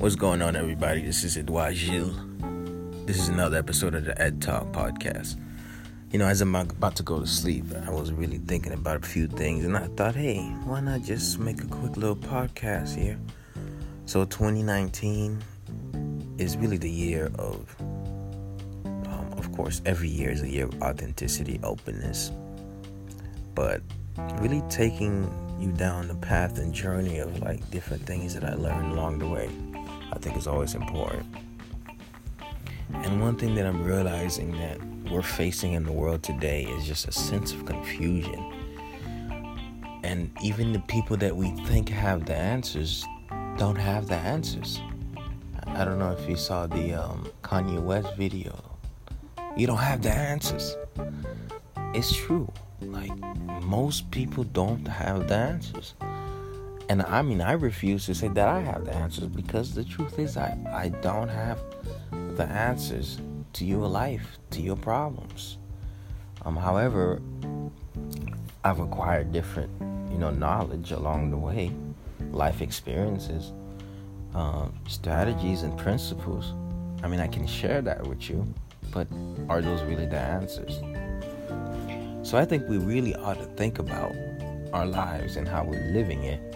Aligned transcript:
What's 0.00 0.16
going 0.16 0.40
on, 0.40 0.56
everybody? 0.56 1.02
This 1.02 1.24
is 1.24 1.36
Edouard 1.36 1.74
Gilles. 1.74 2.16
This 3.04 3.18
is 3.18 3.28
another 3.28 3.58
episode 3.58 3.94
of 3.94 4.06
the 4.06 4.18
Ed 4.18 4.40
Talk 4.40 4.72
podcast. 4.72 5.38
You 6.10 6.18
know, 6.18 6.26
as 6.26 6.40
I'm 6.40 6.54
about 6.54 6.96
to 6.96 7.02
go 7.02 7.20
to 7.20 7.26
sleep, 7.26 7.66
I 7.86 7.90
was 7.90 8.10
really 8.10 8.38
thinking 8.38 8.72
about 8.72 9.04
a 9.04 9.06
few 9.06 9.26
things, 9.28 9.66
and 9.66 9.76
I 9.76 9.88
thought, 9.88 10.14
hey, 10.14 10.40
why 10.64 10.80
not 10.80 11.02
just 11.02 11.38
make 11.38 11.62
a 11.62 11.66
quick 11.66 11.98
little 11.98 12.16
podcast 12.16 12.96
here? 12.96 13.18
So, 14.06 14.24
2019 14.24 15.38
is 16.38 16.56
really 16.56 16.78
the 16.78 16.90
year 16.90 17.30
of, 17.38 17.76
um, 18.86 19.34
of 19.36 19.52
course, 19.52 19.82
every 19.84 20.08
year 20.08 20.30
is 20.30 20.40
a 20.40 20.48
year 20.48 20.64
of 20.64 20.80
authenticity, 20.80 21.60
openness, 21.62 22.32
but 23.54 23.82
really 24.38 24.62
taking 24.70 25.30
you 25.60 25.72
down 25.72 26.08
the 26.08 26.14
path 26.14 26.56
and 26.56 26.72
journey 26.72 27.18
of 27.18 27.38
like 27.40 27.70
different 27.70 28.06
things 28.06 28.32
that 28.32 28.44
I 28.44 28.54
learned 28.54 28.92
along 28.92 29.18
the 29.18 29.28
way. 29.28 29.50
I 30.12 30.18
think 30.18 30.36
is 30.36 30.46
always 30.46 30.74
important. 30.74 31.26
And 32.92 33.20
one 33.20 33.36
thing 33.36 33.54
that 33.54 33.66
I'm 33.66 33.84
realizing 33.84 34.52
that 34.58 34.78
we're 35.10 35.22
facing 35.22 35.72
in 35.72 35.84
the 35.84 35.92
world 35.92 36.22
today 36.22 36.64
is 36.64 36.86
just 36.86 37.08
a 37.08 37.12
sense 37.12 37.52
of 37.52 37.64
confusion. 37.64 38.52
And 40.02 40.30
even 40.42 40.72
the 40.72 40.80
people 40.80 41.16
that 41.18 41.34
we 41.34 41.50
think 41.66 41.88
have 41.88 42.26
the 42.26 42.34
answers 42.34 43.04
don't 43.56 43.76
have 43.76 44.08
the 44.08 44.16
answers. 44.16 44.80
I 45.66 45.84
don't 45.84 45.98
know 45.98 46.12
if 46.12 46.28
you 46.28 46.36
saw 46.36 46.66
the 46.66 46.94
um, 46.94 47.28
Kanye 47.42 47.80
West 47.80 48.16
video. 48.16 48.58
You 49.56 49.66
don't 49.66 49.78
have 49.78 50.02
the 50.02 50.10
answers. 50.10 50.76
It's 51.94 52.14
true. 52.14 52.50
Like, 52.80 53.12
most 53.62 54.10
people 54.10 54.44
don't 54.44 54.86
have 54.86 55.28
the 55.28 55.36
answers. 55.36 55.94
And 56.90 57.02
I 57.02 57.22
mean, 57.22 57.40
I 57.40 57.52
refuse 57.52 58.04
to 58.06 58.16
say 58.16 58.26
that 58.26 58.48
I 58.48 58.58
have 58.62 58.84
the 58.84 58.92
answers 58.92 59.28
because 59.28 59.74
the 59.76 59.84
truth 59.84 60.18
is, 60.18 60.36
I, 60.36 60.58
I 60.72 60.88
don't 60.88 61.28
have 61.28 61.62
the 62.10 62.42
answers 62.46 63.20
to 63.52 63.64
your 63.64 63.86
life, 63.86 64.38
to 64.50 64.60
your 64.60 64.74
problems. 64.74 65.58
Um, 66.44 66.56
however, 66.56 67.22
I've 68.64 68.80
acquired 68.80 69.30
different, 69.30 69.70
you 70.10 70.18
know, 70.18 70.30
knowledge 70.30 70.90
along 70.90 71.30
the 71.30 71.36
way, 71.36 71.70
life 72.32 72.60
experiences, 72.60 73.52
um, 74.34 74.74
strategies, 74.88 75.62
and 75.62 75.78
principles. 75.78 76.54
I 77.04 77.06
mean, 77.06 77.20
I 77.20 77.28
can 77.28 77.46
share 77.46 77.82
that 77.82 78.04
with 78.04 78.28
you, 78.28 78.44
but 78.90 79.06
are 79.48 79.62
those 79.62 79.80
really 79.82 80.06
the 80.06 80.18
answers? 80.18 80.80
So 82.28 82.36
I 82.36 82.44
think 82.44 82.68
we 82.68 82.78
really 82.78 83.14
ought 83.14 83.38
to 83.38 83.46
think 83.54 83.78
about 83.78 84.12
our 84.72 84.86
lives 84.86 85.36
and 85.36 85.46
how 85.46 85.62
we're 85.62 85.92
living 85.92 86.24
it 86.24 86.49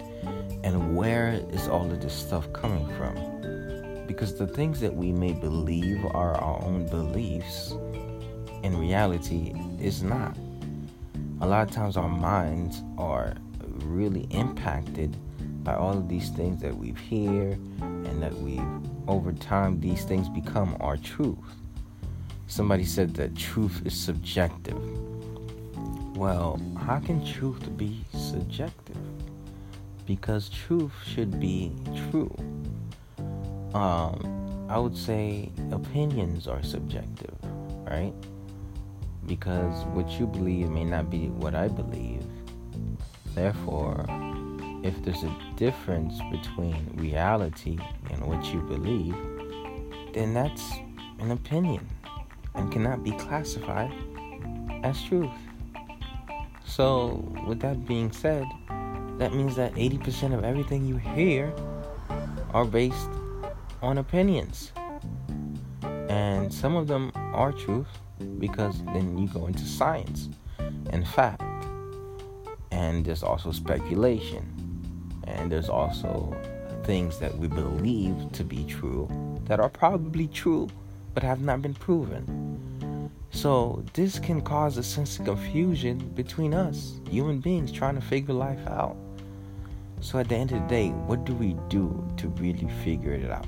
and 0.65 0.97
where 0.97 1.39
is 1.51 1.67
all 1.67 1.91
of 1.91 2.01
this 2.01 2.13
stuff 2.13 2.51
coming 2.51 2.87
from? 2.97 4.07
Because 4.07 4.35
the 4.35 4.47
things 4.47 4.79
that 4.79 4.93
we 4.93 5.11
may 5.11 5.31
believe 5.31 6.03
are 6.07 6.33
our 6.33 6.61
own 6.63 6.87
beliefs, 6.87 7.75
in 8.63 8.75
reality, 8.75 9.53
is 9.79 10.01
not. 10.01 10.35
A 11.41 11.47
lot 11.47 11.69
of 11.69 11.71
times 11.71 11.97
our 11.97 12.09
minds 12.09 12.81
are 12.97 13.35
really 13.83 14.27
impacted 14.31 15.15
by 15.63 15.75
all 15.75 15.95
of 15.95 16.09
these 16.09 16.29
things 16.29 16.63
that 16.63 16.75
we've 16.75 16.97
hear 16.97 17.51
and 17.81 18.23
that 18.23 18.33
we 18.33 18.59
over 19.07 19.33
time 19.33 19.79
these 19.79 20.03
things 20.03 20.27
become 20.29 20.75
our 20.79 20.97
truth. 20.97 21.37
Somebody 22.47 22.85
said 22.85 23.13
that 23.15 23.35
truth 23.35 23.83
is 23.85 23.93
subjective. 23.93 24.81
Well, 26.17 26.59
how 26.75 26.99
can 26.99 27.23
truth 27.23 27.77
be 27.77 28.03
subjective? 28.13 28.97
Because 30.05 30.49
truth 30.49 30.91
should 31.05 31.39
be 31.39 31.73
true. 32.09 32.35
Um, 33.73 34.67
I 34.69 34.79
would 34.79 34.95
say 34.95 35.51
opinions 35.71 36.47
are 36.47 36.63
subjective, 36.63 37.35
right? 37.83 38.13
Because 39.25 39.83
what 39.87 40.09
you 40.19 40.27
believe 40.27 40.69
may 40.69 40.83
not 40.83 41.09
be 41.09 41.29
what 41.29 41.55
I 41.55 41.67
believe. 41.67 42.23
Therefore, 43.33 44.05
if 44.83 45.03
there's 45.03 45.23
a 45.23 45.35
difference 45.55 46.19
between 46.31 46.91
reality 46.95 47.77
and 48.11 48.25
what 48.25 48.45
you 48.53 48.61
believe, 48.61 49.15
then 50.13 50.33
that's 50.33 50.73
an 51.19 51.31
opinion 51.31 51.87
and 52.53 52.71
cannot 52.71 53.03
be 53.03 53.11
classified 53.11 53.91
as 54.83 55.01
truth. 55.03 55.29
So, 56.65 57.27
with 57.47 57.59
that 57.61 57.85
being 57.85 58.11
said, 58.11 58.45
that 59.17 59.33
means 59.33 59.55
that 59.55 59.73
80% 59.75 60.33
of 60.33 60.43
everything 60.43 60.85
you 60.85 60.97
hear 60.97 61.53
are 62.53 62.65
based 62.65 63.09
on 63.81 63.97
opinions. 63.97 64.71
And 66.09 66.53
some 66.53 66.75
of 66.75 66.87
them 66.87 67.11
are 67.15 67.51
truth 67.51 67.87
because 68.39 68.83
then 68.85 69.17
you 69.17 69.27
go 69.27 69.47
into 69.47 69.65
science 69.65 70.29
and 70.89 71.07
fact. 71.07 71.43
And 72.71 73.05
there's 73.05 73.23
also 73.23 73.51
speculation. 73.51 74.51
And 75.25 75.51
there's 75.51 75.69
also 75.69 76.35
things 76.83 77.19
that 77.19 77.37
we 77.37 77.47
believe 77.47 78.31
to 78.33 78.43
be 78.43 78.63
true 78.65 79.09
that 79.45 79.59
are 79.59 79.69
probably 79.69 80.27
true 80.27 80.69
but 81.13 81.23
have 81.23 81.41
not 81.41 81.61
been 81.61 81.73
proven. 81.73 83.11
So, 83.31 83.83
this 83.93 84.17
can 84.17 84.41
cause 84.41 84.77
a 84.77 84.83
sense 84.83 85.19
of 85.19 85.25
confusion 85.25 85.97
between 86.15 86.53
us, 86.53 87.01
human 87.09 87.39
beings, 87.39 87.71
trying 87.71 87.95
to 87.95 88.01
figure 88.01 88.33
life 88.33 88.65
out. 88.67 88.95
So 90.05 90.19
at 90.19 90.29
the 90.29 90.35
end 90.35 90.51
of 90.51 90.61
the 90.61 90.67
day, 90.67 90.89
what 90.89 91.25
do 91.25 91.33
we 91.33 91.55
do 91.67 92.07
to 92.17 92.27
really 92.27 92.69
figure 92.83 93.13
it 93.13 93.31
out? 93.31 93.47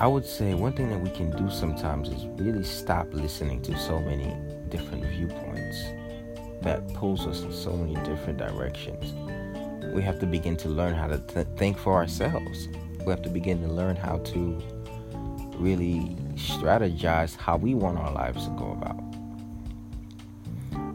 I 0.00 0.08
would 0.08 0.26
say 0.26 0.54
one 0.54 0.72
thing 0.72 0.90
that 0.90 1.00
we 1.00 1.08
can 1.10 1.30
do 1.36 1.48
sometimes 1.48 2.08
is 2.08 2.26
really 2.36 2.64
stop 2.64 3.06
listening 3.12 3.62
to 3.62 3.78
so 3.78 4.00
many 4.00 4.36
different 4.68 5.04
viewpoints 5.04 5.84
that 6.62 6.92
pulls 6.94 7.28
us 7.28 7.42
in 7.42 7.52
so 7.52 7.70
many 7.76 7.94
different 8.04 8.38
directions. 8.38 9.14
We 9.94 10.02
have 10.02 10.18
to 10.18 10.26
begin 10.26 10.56
to 10.56 10.68
learn 10.68 10.94
how 10.94 11.06
to 11.06 11.18
th- 11.18 11.46
think 11.56 11.78
for 11.78 11.94
ourselves. 11.94 12.66
We 13.06 13.12
have 13.12 13.22
to 13.22 13.30
begin 13.30 13.62
to 13.62 13.68
learn 13.68 13.94
how 13.94 14.18
to 14.18 14.60
really 15.58 16.16
strategize 16.34 17.36
how 17.36 17.56
we 17.56 17.76
want 17.76 17.98
our 17.98 18.12
lives 18.12 18.46
to 18.46 18.50
go 18.50 18.72
about. 18.72 18.98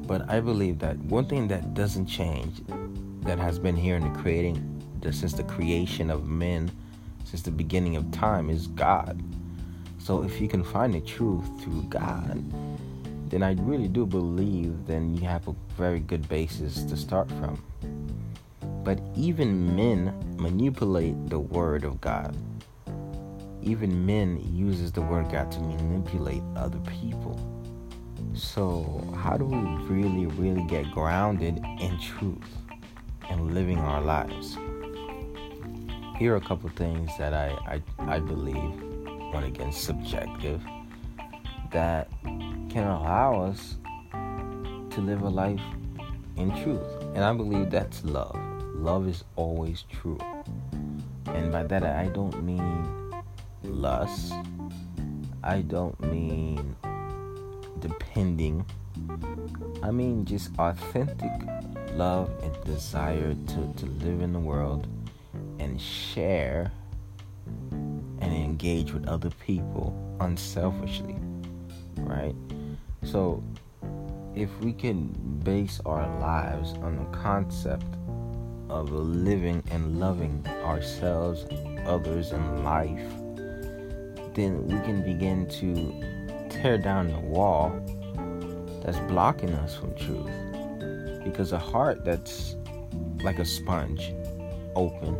But 0.08 0.30
I 0.30 0.42
believe 0.42 0.80
that 0.80 0.98
one 0.98 1.26
thing 1.26 1.48
that 1.48 1.74
doesn't 1.74 2.08
change 2.08 2.62
that 3.26 3.40
has 3.40 3.60
been 3.60 3.76
here 3.76 3.96
in 3.96 4.14
the 4.14 4.20
creating 4.20 4.82
the, 5.02 5.12
since 5.12 5.34
the 5.34 5.44
creation 5.44 6.10
of 6.10 6.28
men 6.28 6.72
since 7.26 7.42
the 7.42 7.52
beginning 7.52 7.96
of 7.96 8.10
time 8.12 8.50
is 8.50 8.68
God. 8.68 9.22
So 9.98 10.24
if 10.24 10.40
you 10.40 10.48
can 10.48 10.64
find 10.64 10.94
the 10.94 11.02
truth 11.02 11.46
through 11.62 11.84
God, 11.90 12.44
then 13.30 13.42
I 13.42 13.54
really 13.54 13.88
do 13.88 14.06
believe 14.06 14.86
then 14.86 15.16
you 15.16 15.28
have 15.28 15.48
a 15.48 15.56
very 15.76 16.00
good 16.00 16.30
basis 16.30 16.84
to 16.84 16.96
start 16.96 17.28
from. 17.30 17.62
But 18.84 19.00
even 19.16 19.76
men 19.76 20.14
manipulate 20.38 21.30
the 21.30 21.40
word 21.40 21.84
of 21.84 22.00
God. 22.00 22.36
Even 23.64 24.06
men 24.06 24.40
uses 24.54 24.92
the 24.92 25.02
word 25.02 25.32
God 25.32 25.52
to 25.54 25.60
manipulate 25.60 26.44
other 26.56 26.80
people. 26.82 27.40
So 28.36 29.12
how 29.18 29.38
do 29.38 29.46
we 29.46 29.58
really, 29.88 30.28
really 30.28 30.64
get 30.68 30.92
grounded 30.92 31.58
in 31.80 32.00
truth? 32.00 32.65
And 33.30 33.54
living 33.54 33.80
our 33.80 34.02
lives. 34.02 34.58
Here 36.18 36.34
are 36.34 36.38
a 36.38 36.42
couple 36.42 36.70
things 36.70 37.12
that 37.18 37.34
I, 37.34 37.50
I, 37.68 38.16
I 38.16 38.20
believe, 38.20 38.82
once 39.34 39.48
again, 39.48 39.72
subjective, 39.72 40.62
that 41.72 42.10
can 42.24 42.88
allow 42.88 43.42
us 43.42 43.76
to 44.12 45.02
live 45.02 45.24
a 45.24 45.30
life 45.30 45.62
in 46.38 46.52
truth. 46.64 46.86
And 47.16 47.24
I 47.24 47.34
believe 47.34 47.70
that's 47.70 48.04
love. 48.06 48.40
Love 48.76 49.08
is 49.08 49.24
always 49.36 49.84
true. 49.92 50.20
And 51.26 51.52
by 51.52 51.64
that, 51.64 51.84
I 51.84 52.08
don't 52.08 52.44
mean 52.44 53.12
lust, 53.64 54.34
I 55.44 55.62
don't 55.62 56.00
mean 56.00 56.76
depending, 57.80 58.66
I 59.84 59.92
mean 59.92 60.26
just 60.26 60.52
authentic 60.58 61.32
love 61.98 62.30
and 62.44 62.64
desire 62.64 63.34
to, 63.34 63.74
to 63.78 63.86
live 64.04 64.22
in 64.22 64.34
the 64.34 64.40
world 64.40 64.88
and 65.60 65.80
share 65.80 66.72
and 67.72 68.34
engage 68.34 68.92
with 68.92 69.08
other 69.08 69.30
people 69.46 69.94
unselfishly, 70.20 71.16
right? 71.98 72.36
So, 73.04 73.44
if 74.36 74.50
we 74.60 74.74
can 74.74 75.08
base 75.44 75.80
our 75.86 76.08
lives 76.20 76.74
on 76.82 76.98
the 76.98 77.18
concept 77.18 77.86
of 78.70 78.92
living 78.92 79.64
and 79.72 80.00
loving 80.00 80.46
ourselves, 80.64 81.46
others, 81.86 82.32
and 82.32 82.66
life, 82.66 83.10
then 84.34 84.68
we 84.68 84.74
can 84.86 85.02
begin 85.04 85.48
to 85.48 86.50
tear 86.50 86.78
down 86.78 87.08
the 87.08 87.20
wall 87.20 87.72
that's 88.84 89.00
blocking 89.12 89.54
us 89.54 89.76
from 89.78 89.96
truth 89.96 90.55
because 91.26 91.52
a 91.52 91.60
heart 91.60 92.06
that's 92.06 92.56
like 93.22 93.40
a 93.40 93.46
sponge, 93.46 94.14
open, 94.76 95.16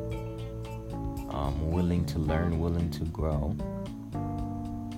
um, 1.32 1.72
willing 1.72 2.06
to 2.06 2.20
learn, 2.20 2.60
willing 2.60 2.90
to 2.92 3.04
grow, 3.06 3.54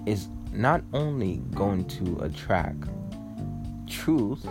is 0.06 0.28
not 0.52 0.84
only 0.94 1.38
going 1.56 1.86
to 1.86 2.18
attract 2.22 2.84
truth, 3.88 4.46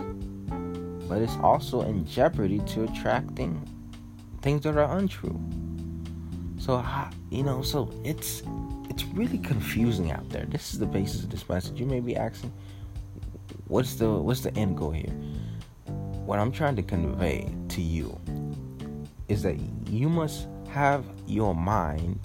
but 1.07 1.21
it's 1.21 1.37
also 1.37 1.81
in 1.83 2.05
jeopardy 2.05 2.59
to 2.59 2.83
attracting 2.83 3.61
things 4.41 4.63
that 4.63 4.75
are 4.75 4.97
untrue. 4.97 5.39
So, 6.57 6.83
you 7.29 7.43
know, 7.43 7.61
so 7.61 7.89
it's 8.03 8.41
it's 8.89 9.05
really 9.05 9.37
confusing 9.37 10.11
out 10.11 10.27
there. 10.29 10.45
This 10.45 10.73
is 10.73 10.79
the 10.79 10.85
basis 10.87 11.23
of 11.23 11.29
this 11.29 11.47
message. 11.47 11.79
You 11.79 11.85
may 11.85 11.99
be 11.99 12.15
asking, 12.15 12.51
what's 13.67 13.95
the 13.95 14.11
what's 14.11 14.41
the 14.41 14.53
end 14.55 14.75
goal 14.75 14.91
here? 14.91 15.13
What 16.27 16.39
I'm 16.39 16.51
trying 16.51 16.75
to 16.75 16.83
convey 16.83 17.49
to 17.69 17.81
you 17.81 18.19
is 19.29 19.43
that 19.43 19.57
you 19.89 20.09
must 20.09 20.49
have 20.67 21.05
your 21.25 21.55
mind 21.55 22.19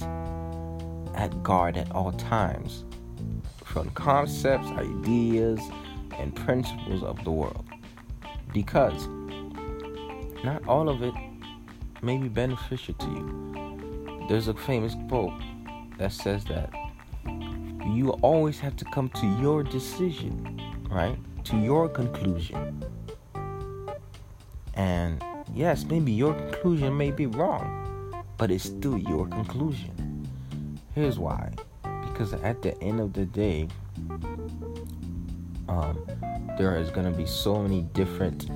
at 1.14 1.40
guard 1.44 1.76
at 1.76 1.88
all 1.92 2.10
times 2.10 2.84
from 3.64 3.90
concepts, 3.90 4.66
ideas, 4.70 5.60
and 6.18 6.34
principles 6.34 7.04
of 7.04 7.22
the 7.22 7.30
world. 7.30 7.64
Because 8.52 9.06
not 10.42 10.66
all 10.66 10.88
of 10.88 11.04
it 11.04 11.14
may 12.02 12.16
be 12.16 12.26
beneficial 12.26 12.94
to 12.94 13.06
you. 13.06 14.26
There's 14.28 14.48
a 14.48 14.54
famous 14.54 14.96
quote 15.08 15.40
that 15.98 16.10
says 16.10 16.44
that 16.46 16.72
you 17.24 18.10
always 18.20 18.58
have 18.58 18.74
to 18.78 18.84
come 18.86 19.10
to 19.10 19.26
your 19.40 19.62
decision, 19.62 20.60
right? 20.90 21.16
To 21.44 21.56
your 21.56 21.88
conclusion. 21.88 22.84
And 24.74 25.22
yes, 25.54 25.84
maybe 25.84 26.12
your 26.12 26.34
conclusion 26.34 26.96
may 26.96 27.10
be 27.10 27.26
wrong, 27.26 28.24
but 28.38 28.50
it's 28.50 28.64
still 28.64 28.98
your 28.98 29.26
conclusion. 29.28 30.28
Here's 30.94 31.18
why 31.18 31.52
because 32.12 32.34
at 32.34 32.60
the 32.62 32.80
end 32.82 33.00
of 33.00 33.12
the 33.14 33.24
day, 33.24 33.66
um, 35.68 35.98
there 36.58 36.76
is 36.76 36.90
going 36.90 37.10
to 37.10 37.16
be 37.16 37.26
so 37.26 37.62
many 37.62 37.82
different 37.94 38.50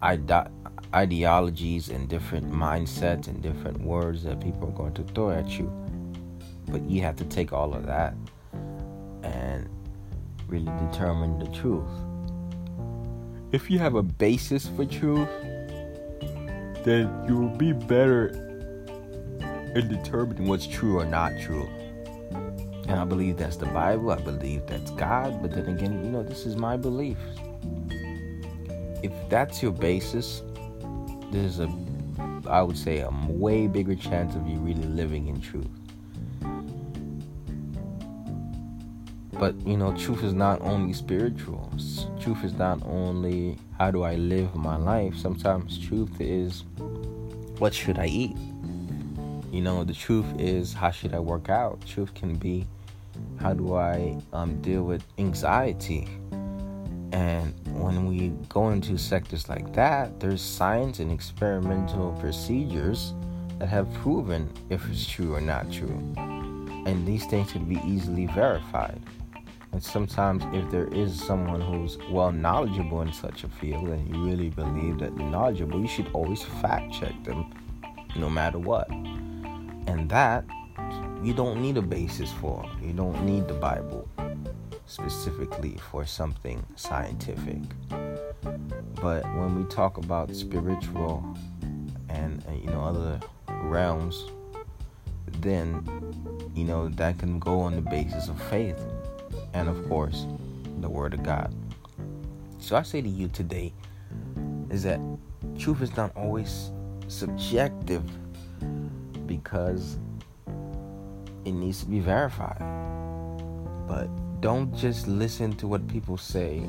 ide- 0.00 0.48
ideologies 0.94 1.88
and 1.88 2.08
different 2.08 2.50
mindsets 2.50 3.26
and 3.26 3.42
different 3.42 3.80
words 3.80 4.22
that 4.22 4.40
people 4.40 4.68
are 4.68 4.72
going 4.72 4.94
to 4.94 5.02
throw 5.02 5.30
at 5.30 5.58
you. 5.58 5.70
But 6.68 6.82
you 6.88 7.02
have 7.02 7.16
to 7.16 7.24
take 7.24 7.52
all 7.52 7.74
of 7.74 7.86
that 7.86 8.14
and 9.22 9.68
really 10.46 10.72
determine 10.86 11.38
the 11.38 11.48
truth. 11.48 11.90
If 13.52 13.70
you 13.70 13.78
have 13.80 13.96
a 13.96 14.02
basis 14.02 14.66
for 14.66 14.86
truth, 14.86 15.28
then 16.84 17.24
you 17.28 17.36
will 17.36 17.54
be 17.54 17.72
better 17.72 18.28
in 19.76 19.88
determining 19.88 20.48
what's 20.48 20.66
true 20.66 20.98
or 20.98 21.04
not 21.04 21.32
true. 21.38 21.68
And 22.88 22.92
I 22.92 23.04
believe 23.04 23.36
that's 23.36 23.56
the 23.56 23.66
Bible, 23.66 24.10
I 24.10 24.20
believe 24.20 24.66
that's 24.66 24.90
God, 24.92 25.42
but 25.42 25.52
then 25.52 25.66
again, 25.66 26.02
you 26.02 26.10
know, 26.10 26.22
this 26.22 26.46
is 26.46 26.56
my 26.56 26.78
belief. 26.78 27.18
If 29.02 29.12
that's 29.28 29.62
your 29.62 29.72
basis, 29.72 30.42
there's 31.30 31.60
a, 31.60 31.70
I 32.46 32.62
would 32.62 32.78
say, 32.78 33.00
a 33.00 33.10
way 33.28 33.66
bigger 33.66 33.94
chance 33.94 34.34
of 34.34 34.46
you 34.48 34.56
really 34.60 34.84
living 34.84 35.28
in 35.28 35.42
truth. 35.42 35.66
But 39.42 39.56
you 39.66 39.76
know, 39.76 39.92
truth 39.96 40.22
is 40.22 40.34
not 40.34 40.60
only 40.60 40.92
spiritual. 40.92 41.68
Truth 42.20 42.44
is 42.44 42.52
not 42.52 42.80
only 42.86 43.58
how 43.76 43.90
do 43.90 44.04
I 44.04 44.14
live 44.14 44.54
my 44.54 44.76
life. 44.76 45.16
Sometimes 45.16 45.80
truth 45.80 46.20
is 46.20 46.62
what 47.58 47.74
should 47.74 47.98
I 47.98 48.06
eat? 48.06 48.36
You 49.50 49.60
know, 49.60 49.82
the 49.82 49.94
truth 49.94 50.26
is 50.38 50.72
how 50.72 50.92
should 50.92 51.12
I 51.12 51.18
work 51.18 51.48
out? 51.48 51.84
Truth 51.84 52.14
can 52.14 52.36
be 52.36 52.68
how 53.40 53.52
do 53.52 53.74
I 53.74 54.16
um, 54.32 54.62
deal 54.62 54.84
with 54.84 55.02
anxiety? 55.18 56.06
And 57.10 57.52
when 57.66 58.06
we 58.06 58.28
go 58.48 58.70
into 58.70 58.96
sectors 58.96 59.48
like 59.48 59.72
that, 59.72 60.20
there's 60.20 60.40
science 60.40 61.00
and 61.00 61.10
experimental 61.10 62.16
procedures 62.20 63.12
that 63.58 63.68
have 63.68 63.92
proven 63.94 64.48
if 64.70 64.88
it's 64.88 65.04
true 65.04 65.34
or 65.34 65.40
not 65.40 65.68
true. 65.72 65.98
And 66.86 67.04
these 67.04 67.26
things 67.26 67.50
can 67.50 67.64
be 67.64 67.80
easily 67.84 68.26
verified. 68.26 69.02
And 69.72 69.82
sometimes, 69.82 70.44
if 70.52 70.70
there 70.70 70.86
is 70.88 71.18
someone 71.18 71.62
who's 71.62 71.96
well 72.10 72.30
knowledgeable 72.30 73.00
in 73.00 73.12
such 73.12 73.42
a 73.44 73.48
field 73.48 73.88
and 73.88 74.06
you 74.14 74.22
really 74.22 74.50
believe 74.50 74.98
that 74.98 75.16
they're 75.16 75.26
knowledgeable, 75.26 75.80
you 75.80 75.88
should 75.88 76.10
always 76.12 76.42
fact 76.42 76.92
check 76.92 77.14
them 77.24 77.52
no 78.14 78.28
matter 78.28 78.58
what. 78.58 78.90
And 78.90 80.08
that 80.10 80.44
you 81.22 81.32
don't 81.32 81.62
need 81.62 81.78
a 81.78 81.82
basis 81.82 82.30
for. 82.32 82.68
You 82.82 82.92
don't 82.92 83.24
need 83.24 83.48
the 83.48 83.54
Bible 83.54 84.06
specifically 84.86 85.78
for 85.90 86.04
something 86.04 86.64
scientific. 86.76 87.62
But 89.00 89.24
when 89.36 89.54
we 89.54 89.64
talk 89.70 89.96
about 89.96 90.34
spiritual 90.34 91.24
and, 92.10 92.44
and 92.46 92.62
you 92.62 92.70
know 92.70 92.84
other 92.84 93.20
realms, 93.62 94.26
then 95.40 95.82
you 96.54 96.64
know 96.64 96.88
that 96.90 97.18
can 97.18 97.38
go 97.38 97.60
on 97.60 97.74
the 97.74 97.80
basis 97.80 98.28
of 98.28 98.40
faith 98.50 98.78
and 99.54 99.68
of 99.68 99.88
course 99.88 100.26
the 100.80 100.88
word 100.88 101.14
of 101.14 101.22
God. 101.22 101.54
So 102.58 102.76
I 102.76 102.82
say 102.82 103.00
to 103.00 103.08
you 103.08 103.28
today 103.28 103.72
is 104.70 104.82
that 104.84 105.00
truth 105.58 105.82
is 105.82 105.96
not 105.96 106.16
always 106.16 106.70
subjective 107.08 108.04
because 109.26 109.98
it 111.44 111.52
needs 111.52 111.80
to 111.80 111.86
be 111.86 112.00
verified. 112.00 112.60
But 113.88 114.08
don't 114.40 114.74
just 114.74 115.06
listen 115.06 115.52
to 115.56 115.66
what 115.66 115.86
people 115.88 116.16
say. 116.16 116.60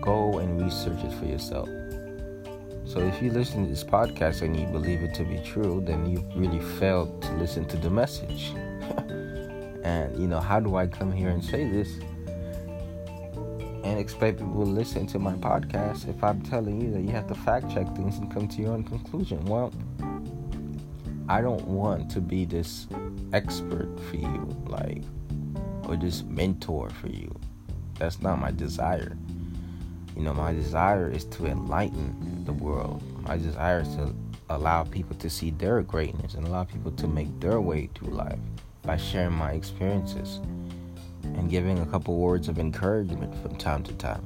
Go 0.00 0.38
and 0.38 0.60
research 0.60 1.02
it 1.02 1.12
for 1.14 1.24
yourself. 1.24 1.68
So 2.84 3.00
if 3.00 3.20
you 3.20 3.30
listen 3.32 3.64
to 3.64 3.70
this 3.70 3.82
podcast 3.82 4.42
and 4.42 4.58
you 4.58 4.66
believe 4.66 5.02
it 5.02 5.12
to 5.14 5.24
be 5.24 5.38
true, 5.40 5.82
then 5.84 6.06
you 6.08 6.24
really 6.36 6.60
failed 6.78 7.20
to 7.22 7.32
listen 7.34 7.64
to 7.66 7.76
the 7.76 7.90
message. 7.90 8.52
and 9.86 10.18
you 10.18 10.26
know, 10.26 10.40
how 10.40 10.58
do 10.58 10.74
I 10.74 10.86
come 10.86 11.12
here 11.12 11.28
and 11.28 11.44
say 11.44 11.68
this? 11.68 11.98
and 13.84 14.00
expect 14.00 14.38
people 14.38 14.64
to 14.64 14.70
listen 14.70 15.06
to 15.06 15.16
my 15.16 15.34
podcast 15.34 16.08
if 16.08 16.24
I'm 16.24 16.42
telling 16.42 16.80
you 16.80 16.90
that 16.90 17.02
you 17.02 17.10
have 17.10 17.28
to 17.28 17.36
fact 17.36 17.70
check 17.72 17.86
things 17.94 18.18
and 18.18 18.28
come 18.34 18.48
to 18.48 18.60
your 18.60 18.72
own 18.72 18.82
conclusion. 18.82 19.44
Well, 19.44 19.72
I 21.28 21.40
don't 21.40 21.64
want 21.68 22.10
to 22.10 22.20
be 22.20 22.44
this 22.46 22.88
expert 23.32 23.88
for 24.10 24.16
you, 24.16 24.48
like, 24.66 25.04
or 25.84 25.96
this 25.96 26.24
mentor 26.24 26.90
for 26.90 27.06
you. 27.06 27.32
That's 27.96 28.20
not 28.20 28.40
my 28.40 28.50
desire. 28.50 29.16
You 30.16 30.22
know, 30.22 30.34
my 30.34 30.52
desire 30.52 31.08
is 31.08 31.24
to 31.26 31.46
enlighten 31.46 32.44
the 32.44 32.54
world. 32.54 33.04
My 33.22 33.36
desire 33.36 33.82
is 33.82 33.94
to 33.94 34.12
allow 34.50 34.82
people 34.82 35.14
to 35.18 35.30
see 35.30 35.50
their 35.50 35.80
greatness 35.82 36.34
and 36.34 36.44
allow 36.44 36.64
people 36.64 36.90
to 36.90 37.06
make 37.06 37.38
their 37.38 37.60
way 37.60 37.88
through 37.94 38.14
life 38.14 38.40
by 38.86 38.96
sharing 38.96 39.34
my 39.34 39.52
experiences 39.52 40.40
and 41.22 41.50
giving 41.50 41.78
a 41.80 41.86
couple 41.86 42.16
words 42.16 42.48
of 42.48 42.58
encouragement 42.58 43.34
from 43.42 43.56
time 43.56 43.82
to 43.82 43.92
time. 43.94 44.24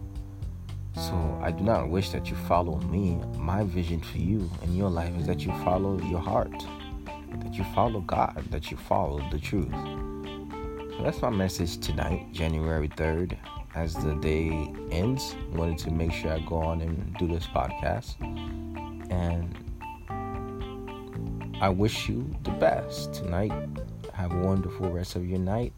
So 0.95 1.41
I 1.43 1.51
do 1.51 1.65
not 1.65 1.89
wish 1.89 2.11
that 2.11 2.29
you 2.29 2.37
follow 2.37 2.77
me. 2.83 3.19
My 3.37 3.65
vision 3.65 4.01
for 4.01 4.19
you 4.19 4.51
and 4.63 4.77
your 4.77 4.91
life 4.91 5.17
is 5.19 5.27
that 5.27 5.41
you 5.41 5.53
follow 5.65 5.99
your 6.03 6.21
heart 6.21 6.53
that 7.39 7.55
you 7.55 7.65
follow 7.75 8.01
God, 8.01 8.45
that 8.51 8.71
you 8.71 8.77
follow 8.77 9.21
the 9.31 9.39
truth. 9.39 9.73
So 9.73 11.03
that's 11.03 11.23
my 11.23 11.31
message 11.31 11.79
tonight, 11.79 12.33
January 12.33 12.89
3rd. 12.89 13.37
As 13.75 13.95
the 13.95 14.15
day 14.17 14.73
ends, 14.91 15.37
I 15.53 15.57
wanted 15.57 15.79
to 15.79 15.91
make 15.91 16.13
sure 16.13 16.33
I 16.33 16.41
go 16.41 16.57
on 16.57 16.81
and 16.81 17.17
do 17.19 17.29
this 17.29 17.47
podcast. 17.47 18.21
And 19.11 19.57
I 21.61 21.69
wish 21.69 22.09
you 22.09 22.35
the 22.43 22.51
best 22.53 23.15
tonight. 23.15 23.53
Have 24.21 24.33
a 24.33 24.39
wonderful 24.47 24.91
rest 24.91 25.17
of 25.17 25.27
your 25.27 25.39
night. 25.39 25.73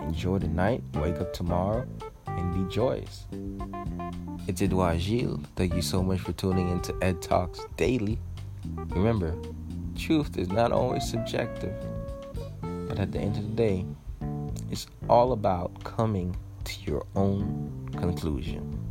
Enjoy 0.00 0.38
the 0.38 0.48
night. 0.48 0.82
Wake 0.94 1.20
up 1.20 1.34
tomorrow 1.34 1.86
and 2.26 2.54
be 2.54 2.74
joyous. 2.74 3.26
It's 4.48 4.62
Edouard 4.62 4.98
Gilles. 4.98 5.40
Thank 5.56 5.74
you 5.74 5.82
so 5.82 6.02
much 6.02 6.20
for 6.20 6.32
tuning 6.32 6.70
into 6.70 6.96
Ed 7.02 7.20
Talks 7.20 7.60
Daily. 7.76 8.18
Remember, 8.64 9.36
truth 9.94 10.38
is 10.38 10.48
not 10.48 10.72
always 10.72 11.06
subjective, 11.06 11.74
but 12.88 12.98
at 12.98 13.12
the 13.12 13.18
end 13.18 13.36
of 13.36 13.42
the 13.42 13.54
day, 13.54 13.84
it's 14.70 14.86
all 15.10 15.32
about 15.32 15.84
coming 15.84 16.34
to 16.64 16.80
your 16.90 17.04
own 17.14 17.90
conclusion. 17.92 18.82